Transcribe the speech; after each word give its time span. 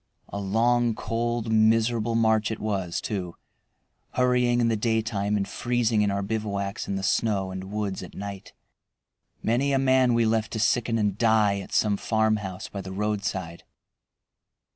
A 0.29 0.39
long, 0.39 0.95
cold, 0.95 1.51
miserable 1.51 2.15
march 2.15 2.49
it 2.49 2.57
was 2.59 2.99
too, 3.01 3.35
hurrying 4.13 4.59
in 4.59 4.67
the 4.67 4.75
daytime 4.75 5.37
and 5.37 5.47
freezing 5.47 6.01
in 6.01 6.09
our 6.09 6.23
bivouacs 6.23 6.87
in 6.87 6.95
the 6.95 7.03
snow 7.03 7.51
and 7.51 7.71
woods 7.71 8.01
at 8.01 8.15
night. 8.15 8.51
Many 9.43 9.73
a 9.73 9.77
man 9.77 10.15
we 10.15 10.25
left 10.25 10.53
to 10.53 10.59
sicken 10.59 10.97
and 10.97 11.19
die 11.19 11.59
at 11.59 11.71
some 11.71 11.97
farmhouse 11.97 12.67
by 12.67 12.81
the 12.81 12.91
roadside. 12.91 13.63